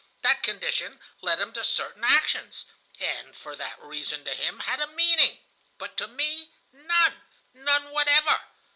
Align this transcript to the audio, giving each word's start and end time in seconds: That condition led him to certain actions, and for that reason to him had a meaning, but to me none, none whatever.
That 0.23 0.41
condition 0.41 0.99
led 1.21 1.39
him 1.39 1.53
to 1.53 1.63
certain 1.63 2.03
actions, 2.03 2.65
and 2.99 3.35
for 3.37 3.55
that 3.55 3.79
reason 3.79 4.25
to 4.25 4.33
him 4.33 4.61
had 4.61 4.79
a 4.79 4.87
meaning, 4.87 5.37
but 5.77 5.95
to 5.97 6.07
me 6.07 6.49
none, 6.73 7.21
none 7.53 7.91
whatever. 7.91 8.41